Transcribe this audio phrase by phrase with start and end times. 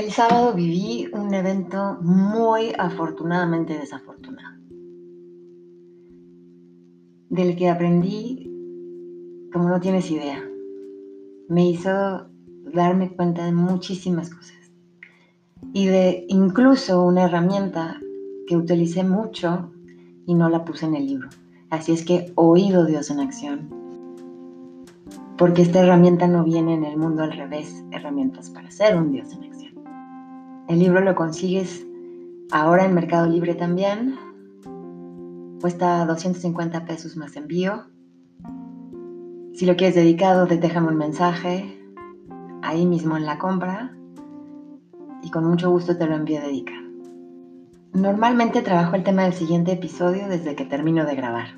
[0.00, 4.58] El sábado viví un evento muy afortunadamente desafortunado,
[7.28, 8.50] del que aprendí
[9.52, 10.42] como no tienes idea.
[11.50, 11.90] Me hizo
[12.72, 14.72] darme cuenta de muchísimas cosas
[15.74, 18.00] y de incluso una herramienta
[18.46, 19.70] que utilicé mucho
[20.24, 21.28] y no la puse en el libro.
[21.68, 23.68] Así es que oído Dios en acción.
[25.36, 29.30] Porque esta herramienta no viene en el mundo al revés, herramientas para ser un Dios
[29.32, 29.49] en acción.
[30.70, 31.84] El libro lo consigues
[32.52, 34.16] ahora en Mercado Libre también.
[35.60, 37.86] Cuesta 250 pesos más envío.
[39.52, 41.76] Si lo quieres dedicado, déjame un mensaje
[42.62, 43.96] ahí mismo en la compra
[45.24, 46.86] y con mucho gusto te lo envío dedicado.
[47.92, 51.48] Normalmente trabajo el tema del siguiente episodio desde que termino de grabar.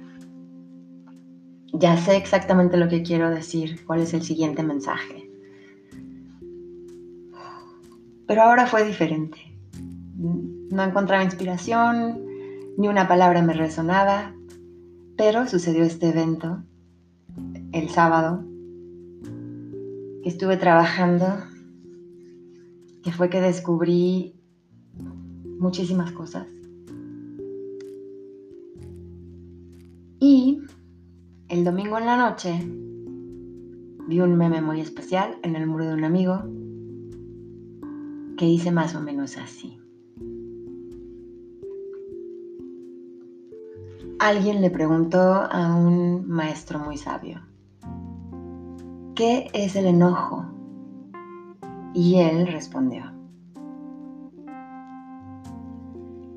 [1.74, 5.31] Ya sé exactamente lo que quiero decir, cuál es el siguiente mensaje.
[8.26, 9.38] Pero ahora fue diferente.
[10.16, 12.22] No encontraba inspiración,
[12.76, 14.34] ni una palabra me resonaba,
[15.16, 16.62] pero sucedió este evento
[17.72, 18.44] el sábado
[20.22, 21.26] que estuve trabajando,
[23.02, 24.34] que fue que descubrí
[25.58, 26.46] muchísimas cosas.
[30.20, 30.60] Y
[31.48, 32.54] el domingo en la noche
[34.08, 36.42] vi un meme muy especial en el muro de un amigo
[38.36, 39.78] que dice más o menos así.
[44.18, 47.40] Alguien le preguntó a un maestro muy sabio,
[49.14, 50.46] ¿qué es el enojo?
[51.92, 53.12] Y él respondió,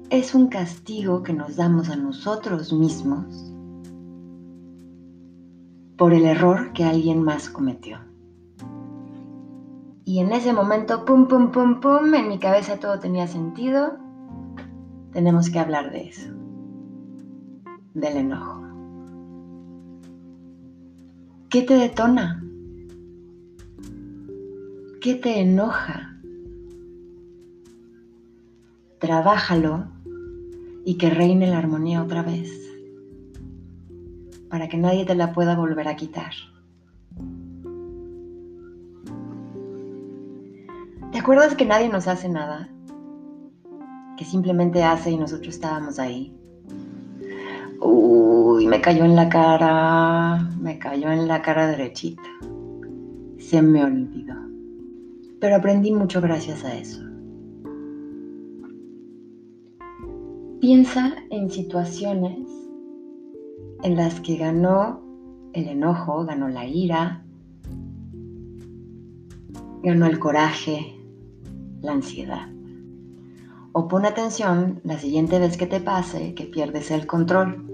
[0.09, 3.53] es un castigo que nos damos a nosotros mismos
[5.97, 7.99] por el error que alguien más cometió.
[10.05, 13.97] Y en ese momento, pum, pum, pum, pum, en mi cabeza todo tenía sentido.
[15.11, 16.31] Tenemos que hablar de eso,
[17.95, 18.61] del enojo.
[21.49, 22.43] ¿Qué te detona?
[25.01, 26.19] ¿Qué te enoja?
[28.99, 29.87] Trabájalo
[30.85, 32.51] y que reine la armonía otra vez,
[34.49, 36.33] para que nadie te la pueda volver a quitar.
[41.15, 42.67] ¿Te acuerdas que nadie nos hace nada?
[44.17, 46.35] Que simplemente hace y nosotros estábamos ahí.
[47.79, 52.21] Uy, me cayó en la cara, me cayó en la cara derechita.
[53.37, 54.35] Se me olvidó.
[55.39, 57.01] Pero aprendí mucho gracias a eso.
[60.59, 62.49] Piensa en situaciones
[63.83, 64.99] en las que ganó
[65.53, 67.23] el enojo, ganó la ira,
[69.81, 70.94] ganó el coraje,
[71.85, 72.49] la ansiedad.
[73.71, 77.65] O pon atención la siguiente vez que te pase que pierdes el control.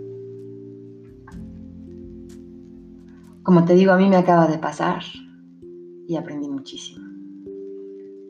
[3.44, 5.04] Como te digo, a mí me acaba de pasar
[6.08, 7.06] y aprendí muchísimo.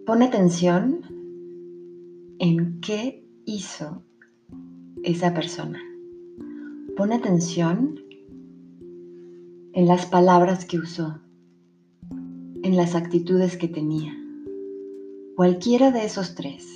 [0.06, 1.02] Pon atención
[2.40, 4.03] en qué hizo
[5.03, 5.80] esa persona.
[6.97, 8.00] Pon atención
[9.74, 11.20] en las palabras que usó,
[12.64, 14.21] en las actitudes que tenía.
[15.36, 16.68] Cualquiera de esos tres,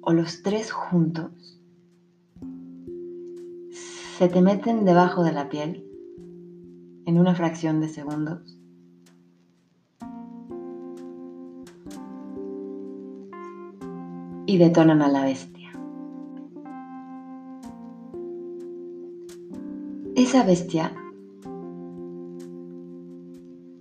[0.00, 1.60] o los tres juntos,
[4.16, 5.86] se te meten debajo de la piel
[7.04, 8.56] en una fracción de segundos.
[14.46, 15.70] Y detonan a la bestia.
[20.16, 20.92] Esa bestia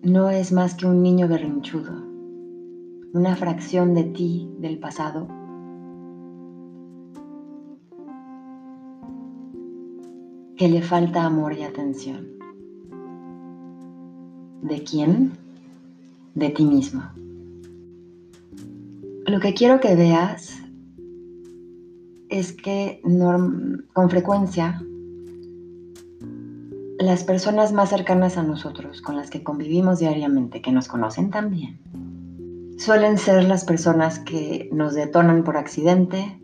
[0.04, 2.09] no es más que un niño berrinchudo,
[3.14, 5.28] una fracción de ti del pasado.
[10.60, 12.28] que le falta amor y atención.
[14.62, 15.32] ¿De quién?
[16.36, 17.02] De ti mismo.
[19.26, 20.58] Lo que quiero que veas
[22.28, 23.00] es que
[23.94, 24.82] con frecuencia
[27.00, 31.80] las personas más cercanas a nosotros, con las que convivimos diariamente, que nos conocen también,
[32.80, 36.42] suelen ser las personas que nos detonan por accidente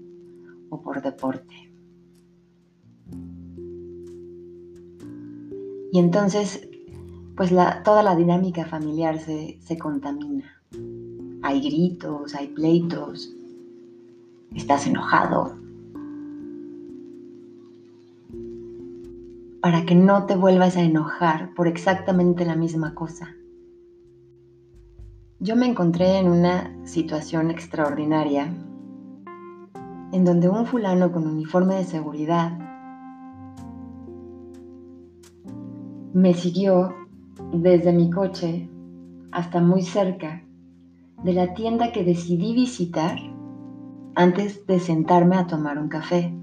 [0.70, 1.72] o por deporte.
[5.94, 6.68] Y entonces,
[7.38, 7.54] pues
[7.86, 10.62] toda la dinámica familiar se, se contamina.
[11.42, 13.34] Hay gritos, hay pleitos,
[14.54, 15.56] estás enojado,
[19.62, 23.36] para que no te vuelvas a enojar por exactamente la misma cosa.
[25.46, 28.52] Yo me encontré en una situación extraordinaria
[30.12, 32.58] en donde un fulano con uniforme de seguridad
[36.14, 36.96] me siguió
[37.54, 38.68] desde mi coche
[39.32, 40.42] hasta muy cerca
[41.24, 43.20] de la tienda que decidí visitar
[44.16, 46.34] antes de sentarme a tomar un café.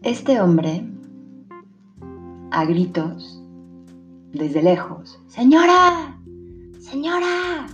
[0.00, 0.88] Este hombre,
[2.50, 3.39] a gritos,
[4.32, 6.18] desde lejos, Señora,
[6.78, 7.66] señora,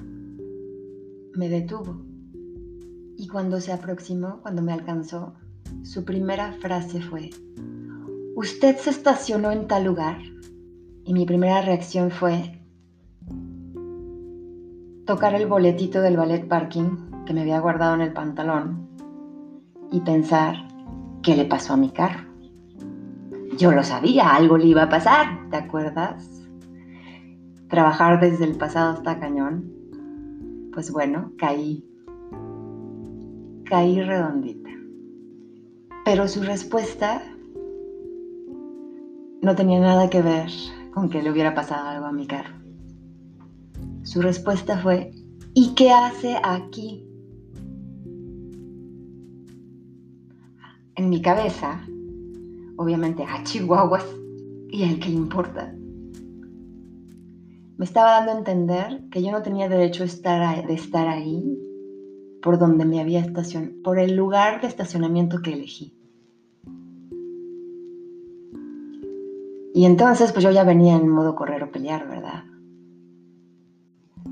[1.35, 2.03] me detuvo.
[3.17, 5.35] Y cuando se aproximó, cuando me alcanzó,
[5.83, 7.31] su primera frase fue,
[8.35, 10.19] ¿usted se estacionó en tal lugar?
[11.05, 12.61] Y mi primera reacción fue
[15.07, 18.89] tocar el boletito del ballet parking que me había guardado en el pantalón
[19.93, 20.57] y pensar,
[21.23, 22.27] ¿qué le pasó a mi carro?
[23.57, 26.36] Yo lo sabía, algo le iba a pasar, ¿te acuerdas?
[27.69, 29.73] Trabajar desde el pasado hasta cañón.
[30.73, 31.85] Pues bueno, caí.
[33.65, 34.71] Caí redondita.
[36.05, 37.23] Pero su respuesta
[39.43, 40.49] no tenía nada que ver
[40.93, 42.55] con que le hubiera pasado algo a mi carro.
[44.03, 45.13] Su respuesta fue,
[45.53, 47.05] ¿y qué hace aquí?
[50.95, 51.85] En mi cabeza,
[52.77, 54.07] obviamente a Chihuahuas
[54.71, 55.75] y al que le importa.
[57.77, 61.59] Me estaba dando a entender que yo no tenía derecho de estar, de estar ahí
[62.43, 65.93] por donde me había estacionado, por el lugar de estacionamiento que elegí.
[69.75, 72.45] Y entonces pues yo ya venía en modo correr o pelear, ¿verdad?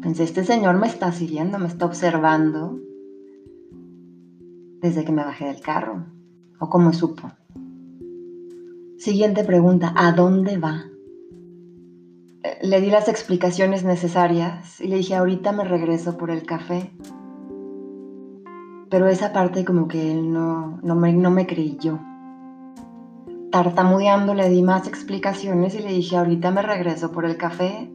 [0.00, 2.78] Pensé, este señor me está siguiendo, me está observando
[4.80, 6.06] desde que me bajé del carro.
[6.60, 7.30] ¿O cómo supo?
[8.96, 10.84] Siguiente pregunta, ¿a dónde va?
[12.64, 16.90] Le di las explicaciones necesarias y le dije, ahorita me regreso por el café.
[18.88, 21.98] Pero esa parte como que él no, no, me, no me creyó.
[23.50, 27.92] Tartamudeando le di más explicaciones y le dije, ahorita me regreso por el café.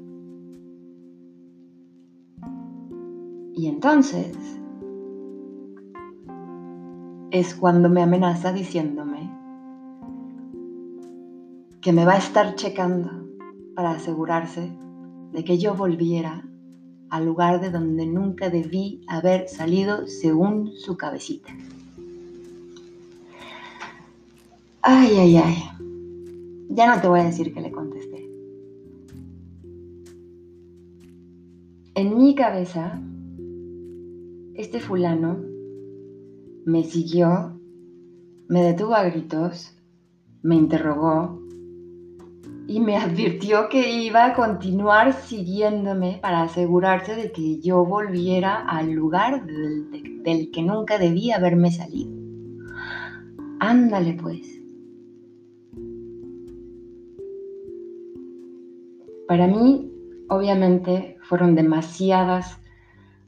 [3.55, 4.37] Y entonces
[7.31, 9.31] es cuando me amenaza diciéndome
[11.81, 13.18] que me va a estar checando
[13.75, 14.71] para asegurarse
[15.31, 16.45] de que yo volviera
[17.09, 21.49] al lugar de donde nunca debí haber salido según su cabecita.
[24.81, 25.55] Ay, ay, ay.
[26.69, 28.29] Ya no te voy a decir que le contesté.
[31.95, 33.01] En mi cabeza,
[34.55, 35.37] este fulano
[36.65, 37.59] me siguió,
[38.47, 39.73] me detuvo a gritos,
[40.43, 41.41] me interrogó
[42.69, 48.91] y me advirtió que iba a continuar siguiéndome para asegurarse de que yo volviera al
[48.91, 52.11] lugar del, que nunca debía haberme salido.
[53.59, 54.61] Ándale pues.
[59.27, 59.91] Para mí,
[60.29, 62.59] obviamente, fueron demasiadas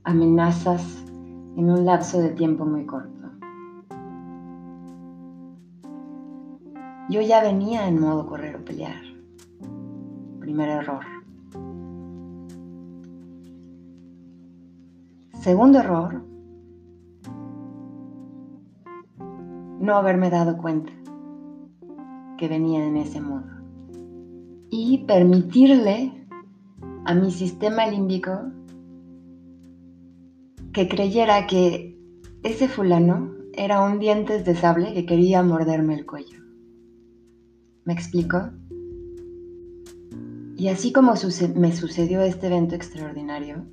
[0.03, 1.03] amenazas
[1.57, 3.09] en un lapso de tiempo muy corto.
[7.09, 9.10] Yo ya venía en modo correr o pelear
[10.41, 11.05] primer error.
[15.39, 16.21] Segundo error,
[19.79, 20.91] no haberme dado cuenta
[22.37, 23.49] que venía en ese modo.
[24.69, 26.27] Y permitirle
[27.05, 28.31] a mi sistema límbico
[30.73, 31.97] que creyera que
[32.43, 36.39] ese fulano era un dientes de sable que quería morderme el cuello.
[37.83, 38.51] ¿Me explico?
[40.61, 41.13] Y así como
[41.55, 43.65] me sucedió este evento extraordinario,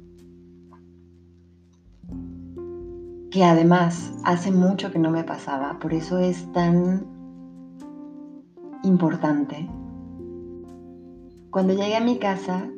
[3.30, 7.06] que además hace mucho que no me pasaba, por eso es tan
[8.84, 9.68] importante.
[11.50, 12.70] Cuando llegué a mi casa,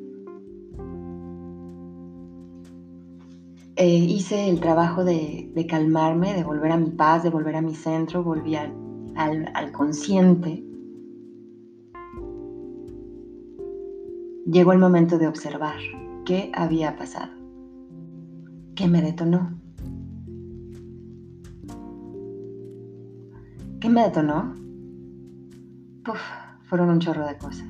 [3.77, 7.77] eh, hice el trabajo de, calmarme, de volver a mi paz, de volver a mi
[7.77, 10.65] centro, volví al consciente
[14.51, 15.79] Llegó el momento de observar
[16.25, 17.31] qué había pasado,
[18.75, 19.57] qué me detonó.
[23.79, 24.57] ¿Qué me detonó?
[26.05, 26.19] Puf,
[26.65, 27.69] fueron un chorro de cosas.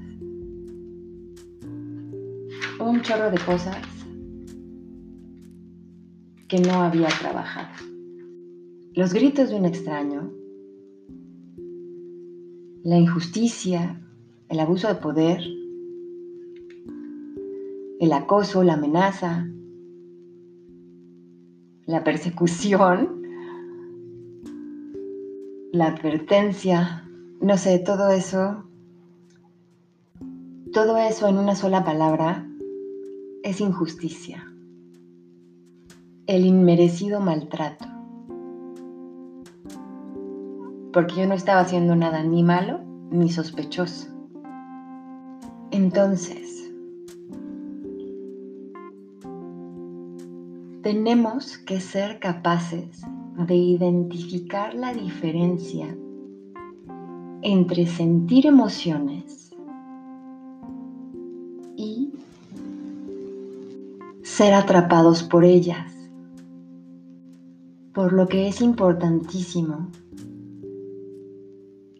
[2.81, 3.77] Un chorro de cosas
[6.49, 7.69] que no había trabajado.
[8.95, 10.33] Los gritos de un extraño,
[12.85, 14.01] la injusticia,
[14.49, 15.60] el abuso de poder,
[18.01, 19.47] el acoso, la amenaza,
[21.85, 23.23] la persecución,
[25.71, 27.07] la advertencia,
[27.43, 28.65] no sé, todo eso,
[30.73, 32.49] todo eso en una sola palabra
[33.43, 34.51] es injusticia,
[36.27, 37.85] el inmerecido maltrato.
[40.91, 42.81] Porque yo no estaba haciendo nada ni malo
[43.11, 44.09] ni sospechoso.
[45.71, 46.60] Entonces,
[50.83, 53.03] tenemos que ser capaces
[53.47, 55.95] de identificar la diferencia
[57.43, 59.55] entre sentir emociones
[61.77, 62.13] y
[64.23, 65.93] ser atrapados por ellas.
[67.93, 69.89] Por lo que es importantísimo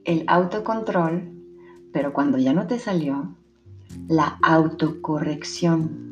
[0.05, 1.31] el autocontrol,
[1.93, 3.35] pero cuando ya no te salió,
[4.09, 6.10] la autocorrección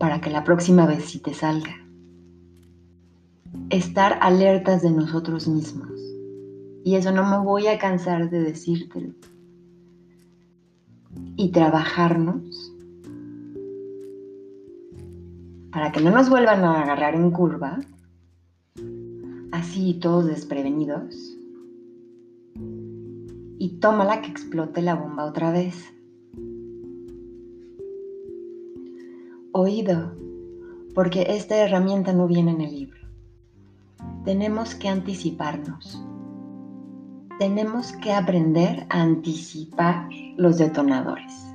[0.00, 1.76] para que la próxima vez sí te salga.
[3.68, 5.92] Estar alertas de nosotros mismos.
[6.82, 9.12] Y eso no me voy a cansar de decírtelo.
[11.36, 12.72] Y trabajarnos
[15.70, 17.78] para que no nos vuelvan a agarrar en curva,
[19.52, 21.36] así todos desprevenidos.
[23.58, 25.92] Y tómala que explote la bomba otra vez.
[29.52, 30.12] Oído,
[30.94, 33.00] porque esta herramienta no viene en el libro.
[34.24, 36.00] Tenemos que anticiparnos.
[37.40, 41.52] Tenemos que aprender a anticipar los detonadores.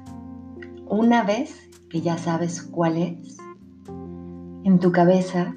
[0.87, 3.37] Una vez que ya sabes cuál es,
[4.65, 5.55] en tu cabeza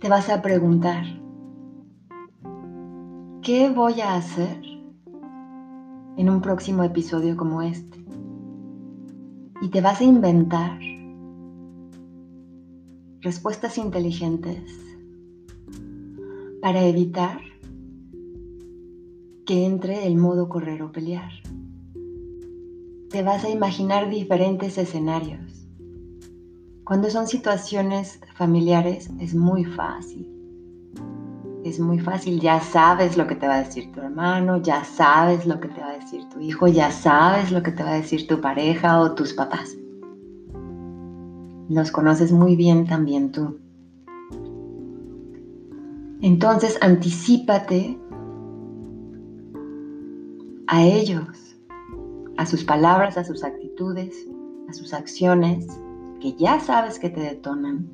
[0.00, 1.04] te vas a preguntar,
[3.42, 4.60] ¿qué voy a hacer
[6.16, 8.05] en un próximo episodio como este?
[9.62, 10.78] Y te vas a inventar
[13.20, 14.62] respuestas inteligentes
[16.60, 17.40] para evitar
[19.46, 21.32] que entre el modo correr o pelear.
[23.10, 25.66] Te vas a imaginar diferentes escenarios.
[26.84, 30.35] Cuando son situaciones familiares es muy fácil.
[31.66, 35.46] Es muy fácil, ya sabes lo que te va a decir tu hermano, ya sabes
[35.46, 37.94] lo que te va a decir tu hijo, ya sabes lo que te va a
[37.94, 39.76] decir tu pareja o tus papás.
[41.68, 43.58] Los conoces muy bien también tú.
[46.20, 47.98] Entonces anticípate
[50.68, 51.58] a ellos,
[52.36, 54.14] a sus palabras, a sus actitudes,
[54.68, 55.66] a sus acciones,
[56.20, 57.88] que ya sabes que te detonan.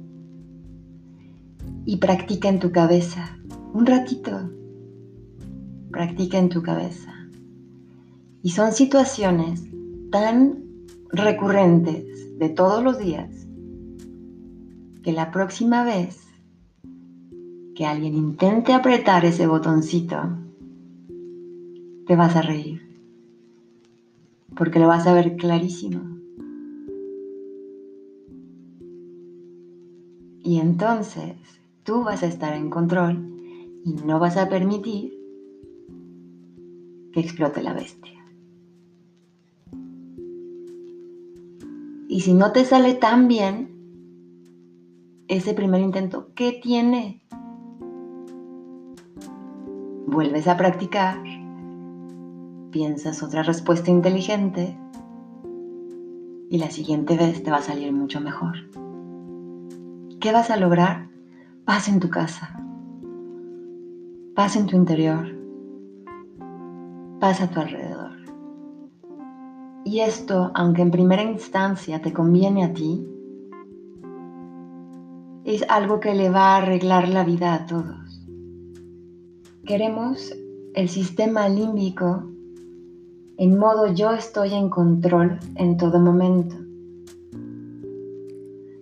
[1.86, 3.38] Y practica en tu cabeza,
[3.72, 4.50] un ratito,
[5.90, 7.10] practica en tu cabeza.
[8.42, 9.64] Y son situaciones
[10.10, 10.62] tan
[11.10, 13.46] recurrentes de todos los días
[15.02, 16.20] que la próxima vez
[17.74, 20.18] que alguien intente apretar ese botoncito,
[22.06, 22.82] te vas a reír.
[24.54, 26.00] Porque lo vas a ver clarísimo.
[30.44, 31.36] Y entonces
[31.84, 33.31] tú vas a estar en control
[33.84, 35.12] y no vas a permitir
[37.12, 38.20] que explote la bestia.
[42.08, 43.70] Y si no te sale tan bien
[45.28, 47.22] ese primer intento, ¿qué tiene?
[50.06, 51.22] Vuelves a practicar,
[52.70, 54.76] piensas otra respuesta inteligente
[56.50, 58.56] y la siguiente vez te va a salir mucho mejor.
[60.20, 61.08] ¿Qué vas a lograr?
[61.64, 62.61] Paz en tu casa,
[64.34, 65.26] paz en tu interior,
[67.20, 68.12] paz a tu alrededor.
[69.84, 73.06] Y esto, aunque en primera instancia te conviene a ti,
[75.44, 78.26] es algo que le va a arreglar la vida a todos.
[79.66, 80.32] Queremos
[80.74, 82.24] el sistema límbico
[83.36, 86.56] en modo yo estoy en control en todo momento.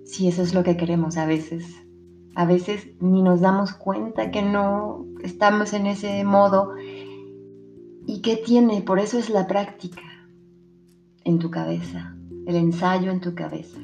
[0.05, 1.65] Si eso es lo que queremos a veces.
[2.41, 6.75] A veces ni nos damos cuenta que no estamos en ese modo.
[8.07, 8.81] ¿Y qué tiene?
[8.81, 10.03] Por eso es la práctica
[11.25, 12.17] en tu cabeza,
[12.47, 13.79] el ensayo en tu cabeza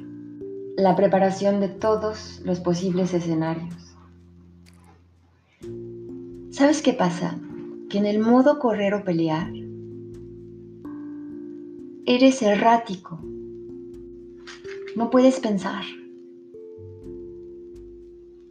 [0.76, 3.75] la preparación de todos los posibles escenarios.
[6.50, 7.38] ¿Sabes qué pasa?
[7.88, 9.50] Que en el modo correr o pelear,
[12.04, 13.18] eres errático.
[14.96, 15.84] No puedes pensar.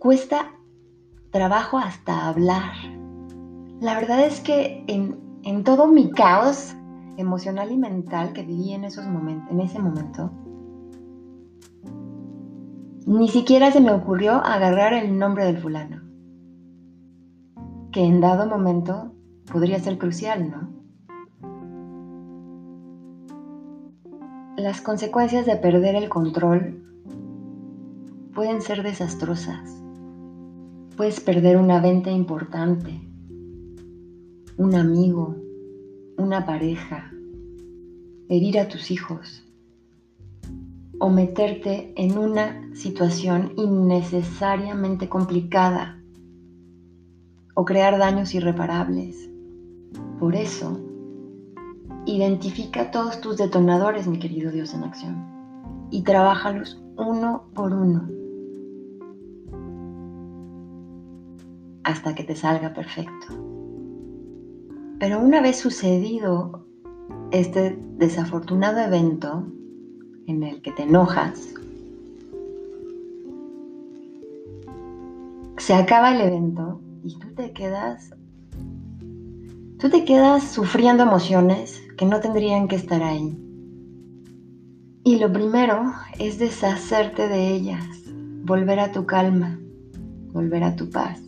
[0.05, 0.51] Cuesta
[1.31, 2.73] trabajo hasta hablar.
[3.81, 6.75] La verdad es que en, en todo mi caos
[7.17, 10.31] emocional y mental que viví en, esos momentos, en ese momento,
[13.07, 16.03] ni siquiera se me ocurrió agarrar el nombre del fulano,
[17.91, 19.11] que en dado momento
[19.51, 20.69] podría ser crucial, ¿no?
[24.55, 26.83] Las consecuencias de perder el control
[28.35, 29.84] pueden ser desastrosas.
[30.97, 33.01] Puedes perder una venta importante,
[34.55, 35.35] un amigo,
[36.17, 37.11] una pareja,
[38.29, 39.43] herir a tus hijos
[40.97, 46.01] o meterte en una situación innecesariamente complicada
[47.55, 49.29] o crear daños irreparables.
[50.17, 50.79] Por eso,
[52.05, 58.14] identifica todos tus detonadores, mi querido Dios en acción, y trabájalos uno por uno
[61.85, 63.27] hasta que te salga perfecto.
[64.99, 66.65] Pero una vez sucedido
[67.31, 69.47] este desafortunado evento
[70.27, 71.53] en el que te enojas,
[75.57, 78.11] se acaba el evento y tú te quedas
[79.77, 83.37] tú te quedas sufriendo emociones que no tendrían que estar ahí.
[85.03, 87.85] Y lo primero es deshacerte de ellas,
[88.43, 89.59] volver a tu calma,
[90.33, 91.24] volver a tu paz.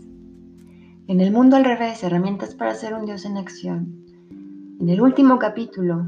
[1.08, 4.04] En el mundo al revés, herramientas para ser un Dios en acción.
[4.82, 6.06] En el último capítulo,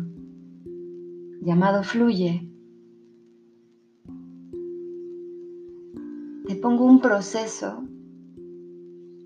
[1.39, 2.51] llamado Fluye,
[6.47, 7.81] te pongo un proceso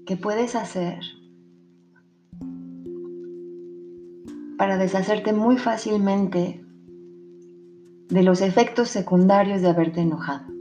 [0.06, 1.00] que puedes hacer
[4.60, 6.64] para deshacerte muy fácilmente
[8.10, 10.53] de los efectos secundarios de haberte enojado.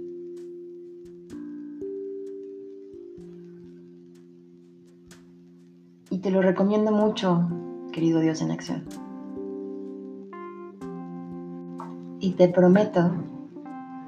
[6.22, 7.48] Te lo recomiendo mucho,
[7.90, 8.84] querido Dios en acción.
[12.20, 13.10] Y te prometo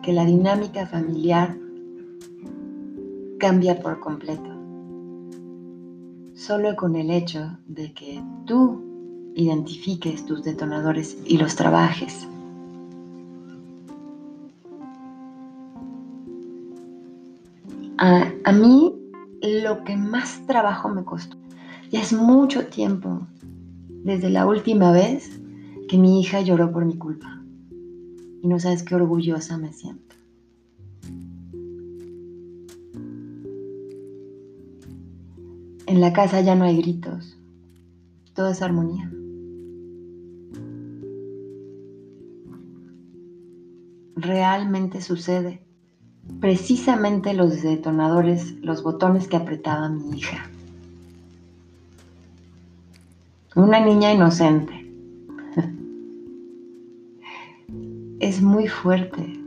[0.00, 1.56] que la dinámica familiar
[3.40, 4.48] cambia por completo.
[6.34, 12.28] Solo con el hecho de que tú identifiques tus detonadores y los trabajes.
[17.98, 18.94] A, mí
[19.40, 21.38] lo que más trabajo me costó
[21.94, 23.24] ya es mucho tiempo
[24.02, 25.30] desde la última vez
[25.88, 27.40] que mi hija lloró por mi culpa.
[28.42, 30.16] Y no sabes qué orgullosa me siento.
[35.86, 37.38] En la casa ya no hay gritos,
[38.34, 39.08] todo es armonía.
[44.16, 45.64] Realmente sucede
[46.40, 50.50] precisamente los detonadores, los botones que apretaba mi hija.
[53.56, 54.72] Una niña inocente.
[58.18, 59.40] Es muy fuerte.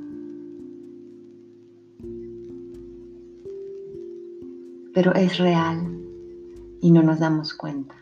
[4.94, 6.00] Pero es real
[6.82, 7.96] y no nos damos cuenta.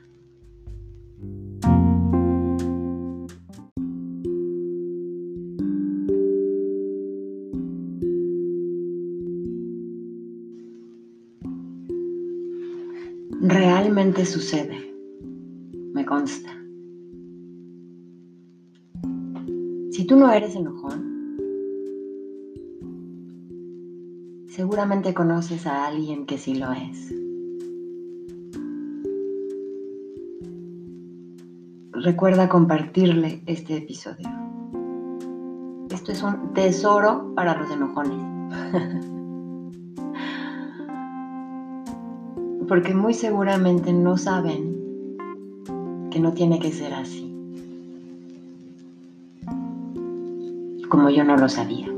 [13.41, 14.84] Realmente sucede
[19.91, 21.15] Si tú no eres enojón,
[24.47, 27.13] seguramente conoces a alguien que sí lo es.
[31.91, 34.29] Recuerda compartirle este episodio.
[35.89, 38.19] Esto es un tesoro para los enojones.
[42.67, 44.74] Porque muy seguramente no saben
[46.19, 47.31] no tiene que ser así.
[50.89, 51.94] Como yo no lo sabía.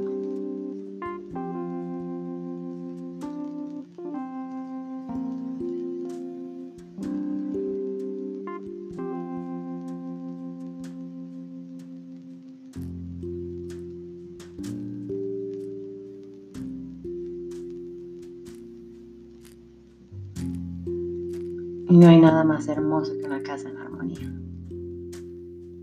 [21.89, 24.31] Y no hay nada más hermoso que una casa en armonía.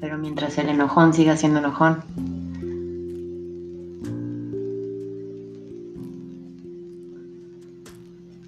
[0.01, 1.99] Pero mientras el enojón siga siendo enojón,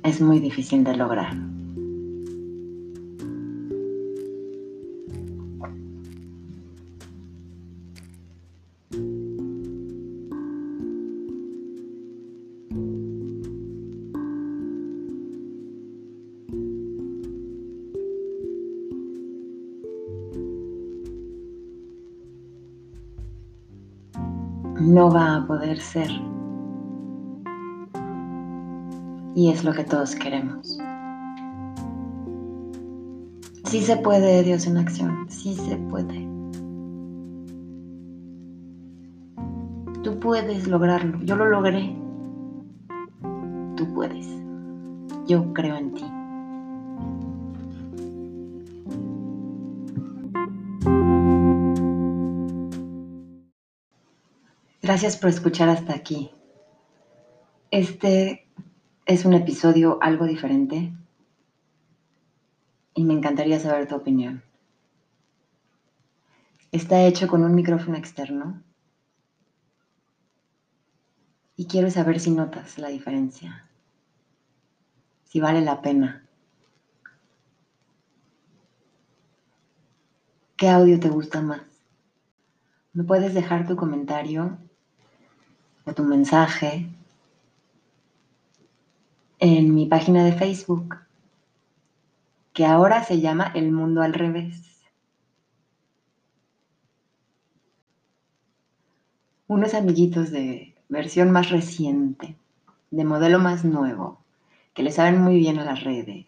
[0.03, 1.35] es muy difícil de lograr.
[24.81, 26.11] No va a poder ser.
[29.35, 30.79] Y es lo que todos queremos.
[33.65, 36.27] Sí se puede, Dios en acción, sí se puede.
[40.03, 41.97] Tú puedes lograrlo, yo lo logré.
[43.77, 44.29] Tú puedes.
[45.27, 46.16] Yo creo en ti.
[54.97, 56.31] Gracias por escuchar hasta aquí.
[57.71, 58.49] Este
[59.05, 60.91] es un episodio algo diferente
[62.95, 64.43] y me encantaría saber tu opinión.
[66.73, 68.63] Está hecho con un micrófono externo
[71.57, 73.69] y quiero saber si notas la diferencia,
[75.25, 76.27] si vale la pena.
[80.57, 81.61] ¿Qué audio te gusta más?
[82.95, 84.57] Me puedes dejar tu comentario
[85.87, 86.89] o tu mensaje
[89.39, 90.97] en mi página de Facebook,
[92.53, 94.63] que ahora se llama El Mundo al Revés.
[99.47, 102.37] Unos amiguitos de versión más reciente,
[102.91, 104.19] de modelo más nuevo,
[104.75, 106.27] que le saben muy bien a las redes.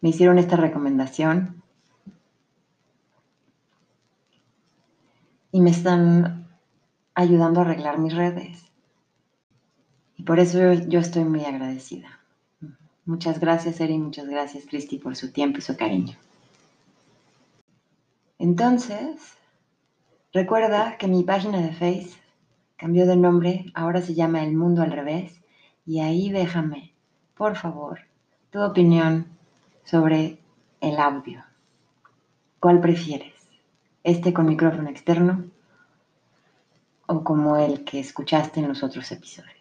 [0.00, 1.62] Me hicieron esta recomendación
[5.52, 6.49] y me están
[7.20, 8.64] ayudando a arreglar mis redes.
[10.16, 12.18] Y por eso yo, estoy muy agradecida.
[13.04, 16.16] Muchas gracias, Eri, muchas gracias, Cristi, por su tiempo y su cariño.
[18.38, 19.34] Entonces,
[20.32, 22.10] recuerda que mi página de Face
[22.76, 25.40] cambió de nombre, ahora se llama El Mundo al Revés,
[25.84, 26.94] y ahí déjame,
[27.34, 28.00] por favor,
[28.50, 29.26] tu opinión
[29.84, 30.38] sobre
[30.80, 31.44] el audio.
[32.60, 33.34] ¿Cuál prefieres?
[34.04, 35.44] ¿Este con micrófono externo
[37.10, 39.59] o como el que escuchaste en los otros episodios.